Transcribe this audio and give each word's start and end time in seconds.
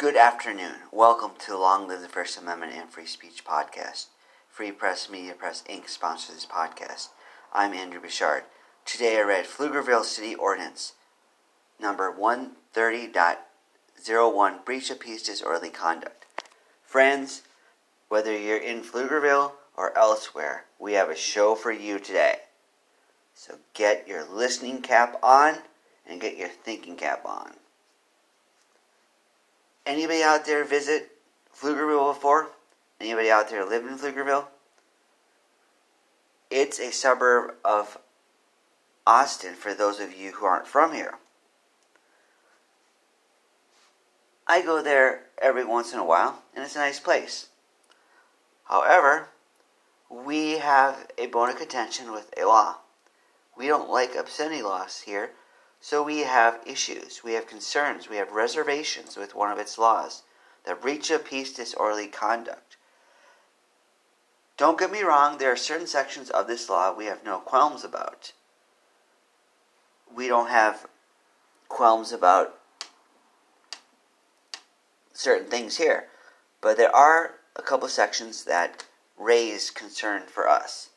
Good 0.00 0.16
afternoon. 0.16 0.76
Welcome 0.90 1.32
to 1.40 1.58
Long 1.58 1.86
Live 1.86 2.00
the 2.00 2.08
First 2.08 2.38
Amendment 2.38 2.72
and 2.74 2.88
Free 2.88 3.04
Speech 3.04 3.44
podcast. 3.44 4.06
Free 4.48 4.72
Press 4.72 5.10
Media 5.10 5.34
Press 5.34 5.62
Inc. 5.68 5.90
sponsors 5.90 6.36
this 6.36 6.46
podcast. 6.46 7.08
I'm 7.52 7.74
Andrew 7.74 8.00
Bouchard. 8.00 8.44
Today 8.86 9.18
I 9.18 9.20
read 9.20 9.44
Pflugerville 9.44 10.04
City 10.04 10.34
Ordinance 10.34 10.94
number 11.78 12.10
130.01 12.10 14.64
Breach 14.64 14.90
of 14.90 15.00
Peace 15.00 15.22
Disorderly 15.22 15.68
Conduct. 15.68 16.24
Friends, 16.82 17.42
whether 18.08 18.34
you're 18.34 18.56
in 18.56 18.80
Pflugerville 18.80 19.52
or 19.76 19.94
elsewhere, 19.98 20.64
we 20.78 20.94
have 20.94 21.10
a 21.10 21.14
show 21.14 21.54
for 21.54 21.72
you 21.72 21.98
today. 21.98 22.36
So 23.34 23.58
get 23.74 24.08
your 24.08 24.24
listening 24.24 24.80
cap 24.80 25.18
on 25.22 25.58
and 26.08 26.22
get 26.22 26.38
your 26.38 26.48
thinking 26.48 26.96
cap 26.96 27.26
on. 27.26 27.56
Anybody 29.86 30.22
out 30.22 30.44
there 30.44 30.64
visit 30.64 31.10
Pflugerville 31.54 32.14
before? 32.14 32.48
Anybody 33.00 33.30
out 33.30 33.48
there 33.48 33.64
live 33.64 33.84
in 33.86 33.98
Pflugerville? 33.98 34.46
It's 36.50 36.78
a 36.78 36.90
suburb 36.90 37.54
of 37.64 37.98
Austin 39.06 39.54
for 39.54 39.74
those 39.74 40.00
of 40.00 40.14
you 40.14 40.32
who 40.32 40.46
aren't 40.46 40.66
from 40.66 40.92
here. 40.92 41.14
I 44.46 44.62
go 44.62 44.82
there 44.82 45.26
every 45.40 45.64
once 45.64 45.92
in 45.92 46.00
a 46.00 46.04
while, 46.04 46.42
and 46.54 46.64
it's 46.64 46.74
a 46.74 46.80
nice 46.80 46.98
place. 46.98 47.48
However, 48.64 49.28
we 50.08 50.58
have 50.58 51.06
a 51.16 51.26
bone 51.26 51.50
of 51.50 51.56
contention 51.56 52.10
with 52.10 52.34
a 52.36 52.44
law. 52.44 52.78
We 53.56 53.68
don't 53.68 53.90
like 53.90 54.16
obscenity 54.16 54.62
laws 54.62 55.02
here, 55.02 55.30
so 55.80 56.02
we 56.02 56.20
have 56.20 56.60
issues, 56.66 57.22
we 57.24 57.32
have 57.32 57.46
concerns, 57.46 58.08
we 58.08 58.16
have 58.16 58.32
reservations 58.32 59.16
with 59.16 59.34
one 59.34 59.50
of 59.50 59.58
its 59.58 59.78
laws 59.78 60.22
the 60.64 60.74
breach 60.74 61.10
of 61.10 61.24
peace 61.24 61.52
disorderly 61.54 62.06
conduct. 62.06 62.76
Don't 64.56 64.78
get 64.78 64.92
me 64.92 65.00
wrong, 65.00 65.38
there 65.38 65.50
are 65.50 65.56
certain 65.56 65.86
sections 65.86 66.28
of 66.28 66.46
this 66.46 66.68
law 66.68 66.92
we 66.92 67.06
have 67.06 67.24
no 67.24 67.38
qualms 67.38 67.82
about. 67.82 68.32
We 70.14 70.28
don't 70.28 70.50
have 70.50 70.86
qualms 71.68 72.12
about 72.12 72.58
certain 75.14 75.48
things 75.48 75.78
here, 75.78 76.08
but 76.60 76.76
there 76.76 76.94
are 76.94 77.36
a 77.56 77.62
couple 77.62 77.88
sections 77.88 78.44
that 78.44 78.84
raise 79.18 79.70
concern 79.70 80.24
for 80.26 80.46
us. 80.46 80.90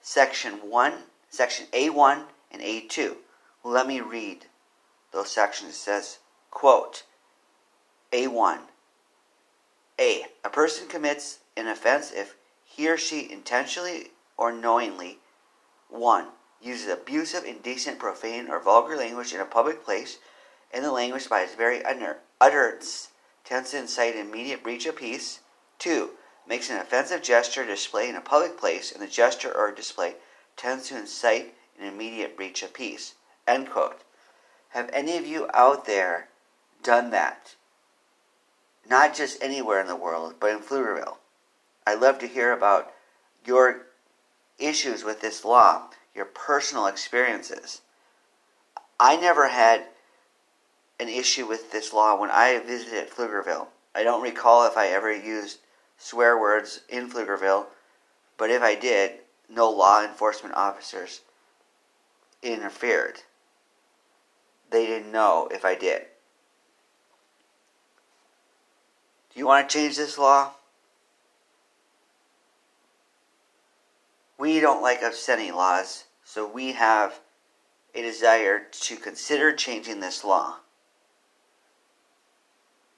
Section 0.00 0.70
1, 0.70 0.92
section 1.28 1.66
A1 1.72 2.24
and 2.52 2.62
A2 2.62 3.16
let 3.64 3.86
me 3.86 4.00
read 4.00 4.46
those 5.12 5.30
sections. 5.30 5.70
It 5.70 5.76
says, 5.76 6.18
quote, 6.50 7.04
A1. 8.12 8.58
A. 9.98 10.26
A 10.44 10.50
person 10.50 10.86
commits 10.86 11.38
an 11.56 11.66
offense 11.66 12.12
if 12.12 12.36
he 12.64 12.88
or 12.88 12.98
she 12.98 13.30
intentionally 13.30 14.10
or 14.36 14.52
knowingly 14.52 15.18
1. 15.88 16.26
Uses 16.60 16.88
abusive, 16.88 17.44
indecent, 17.44 17.98
profane, 17.98 18.48
or 18.48 18.60
vulgar 18.60 18.96
language 18.96 19.32
in 19.32 19.40
a 19.40 19.44
public 19.44 19.84
place, 19.84 20.18
and 20.72 20.84
the 20.84 20.90
language 20.90 21.28
by 21.28 21.42
its 21.42 21.54
very 21.54 21.82
utterance 22.40 23.08
tends 23.44 23.70
to 23.70 23.78
incite 23.78 24.16
immediate 24.16 24.62
breach 24.62 24.86
of 24.86 24.96
peace. 24.96 25.40
2. 25.78 26.10
Makes 26.48 26.70
an 26.70 26.78
offensive 26.78 27.22
gesture 27.22 27.62
or 27.62 27.66
display 27.66 28.08
in 28.08 28.16
a 28.16 28.20
public 28.20 28.58
place, 28.58 28.92
and 28.92 29.00
the 29.00 29.06
gesture 29.06 29.52
or 29.56 29.70
display 29.72 30.16
tends 30.56 30.88
to 30.88 30.98
incite 30.98 31.54
an 31.78 31.86
immediate 31.86 32.36
breach 32.36 32.62
of 32.62 32.72
peace. 32.74 33.14
End 33.46 33.70
quote. 33.70 34.00
Have 34.70 34.90
any 34.92 35.16
of 35.16 35.26
you 35.26 35.48
out 35.52 35.86
there 35.86 36.28
done 36.82 37.10
that? 37.10 37.54
Not 38.88 39.14
just 39.14 39.42
anywhere 39.42 39.80
in 39.80 39.86
the 39.86 39.96
world, 39.96 40.34
but 40.40 40.50
in 40.50 40.58
Pflugerville. 40.58 41.16
I'd 41.86 42.00
love 42.00 42.18
to 42.20 42.26
hear 42.26 42.52
about 42.52 42.92
your 43.44 43.82
issues 44.58 45.04
with 45.04 45.20
this 45.20 45.44
law, 45.44 45.90
your 46.14 46.24
personal 46.24 46.86
experiences. 46.86 47.82
I 48.98 49.16
never 49.16 49.48
had 49.48 49.84
an 50.98 51.08
issue 51.08 51.46
with 51.46 51.72
this 51.72 51.92
law 51.92 52.18
when 52.18 52.30
I 52.30 52.58
visited 52.58 53.10
Pflugerville. 53.10 53.66
I 53.94 54.02
don't 54.02 54.22
recall 54.22 54.66
if 54.66 54.76
I 54.76 54.88
ever 54.88 55.14
used 55.14 55.58
swear 55.98 56.38
words 56.38 56.80
in 56.88 57.10
Pflugerville, 57.10 57.66
but 58.36 58.50
if 58.50 58.62
I 58.62 58.74
did, 58.74 59.12
no 59.48 59.70
law 59.70 60.02
enforcement 60.02 60.54
officers 60.54 61.20
interfered 62.42 63.20
they 64.74 64.86
didn't 64.86 65.12
know 65.12 65.48
if 65.52 65.64
I 65.64 65.76
did. 65.76 66.02
Do 69.32 69.38
you 69.38 69.46
want 69.46 69.68
to 69.68 69.72
change 69.72 69.96
this 69.96 70.18
law? 70.18 70.50
We 74.36 74.58
don't 74.58 74.82
like 74.82 75.00
obscenity 75.00 75.52
laws, 75.52 76.04
so 76.24 76.46
we 76.46 76.72
have 76.72 77.20
a 77.94 78.02
desire 78.02 78.66
to 78.80 78.96
consider 78.96 79.52
changing 79.52 80.00
this 80.00 80.24
law. 80.24 80.56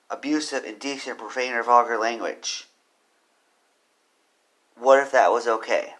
Abusive, 0.09 0.65
indecent, 0.65 1.19
profane, 1.19 1.53
or 1.53 1.62
vulgar 1.62 1.98
language. 1.98 2.69
What 4.78 5.00
if 5.00 5.12
that 5.12 5.31
was 5.31 5.47
okay? 5.47 5.94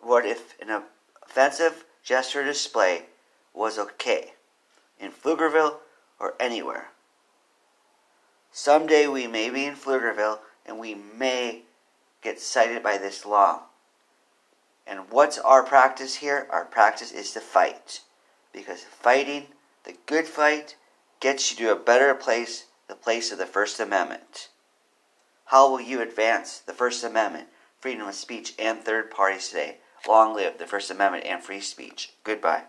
What 0.00 0.26
if 0.26 0.60
an 0.60 0.82
offensive 1.24 1.84
gesture 2.04 2.44
display 2.44 3.04
was 3.54 3.78
okay? 3.78 4.32
In 5.02 5.10
Pflugerville, 5.10 5.78
or 6.18 6.34
anywhere. 6.38 6.88
Someday 8.52 9.06
we 9.06 9.26
may 9.26 9.50
be 9.50 9.64
in 9.64 9.74
Pflugerville 9.74 10.38
and 10.64 10.78
we 10.78 10.94
may 10.94 11.62
get 12.22 12.40
cited 12.40 12.82
by 12.82 12.96
this 12.96 13.26
law. 13.26 13.62
And 14.86 15.10
what's 15.10 15.38
our 15.38 15.62
practice 15.62 16.16
here? 16.16 16.46
Our 16.50 16.64
practice 16.64 17.12
is 17.12 17.32
to 17.32 17.40
fight. 17.40 18.00
Because 18.52 18.84
fighting, 18.84 19.46
the 19.84 19.94
good 20.06 20.26
fight, 20.26 20.76
gets 21.20 21.50
you 21.50 21.56
to 21.58 21.72
a 21.72 21.76
better 21.76 22.14
place, 22.14 22.66
the 22.88 22.94
place 22.94 23.32
of 23.32 23.38
the 23.38 23.46
First 23.46 23.80
Amendment. 23.80 24.48
How 25.46 25.70
will 25.70 25.80
you 25.80 26.00
advance 26.00 26.58
the 26.58 26.72
First 26.72 27.04
Amendment, 27.04 27.48
freedom 27.80 28.06
of 28.06 28.14
speech, 28.14 28.54
and 28.58 28.80
third 28.80 29.10
parties 29.10 29.48
today? 29.48 29.78
Long 30.06 30.34
live 30.34 30.58
the 30.58 30.66
First 30.66 30.90
Amendment 30.90 31.24
and 31.24 31.42
free 31.42 31.60
speech. 31.60 32.12
Goodbye. 32.24 32.64